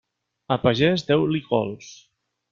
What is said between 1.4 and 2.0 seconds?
cols.